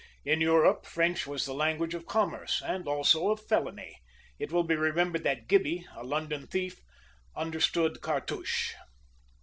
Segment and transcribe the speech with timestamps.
[0.25, 3.99] In Europe, French was the language of commerce, and also of felony.
[4.39, 6.81] It will be remembered that Gibby, a London thief,
[7.35, 8.73] understood Cartouche.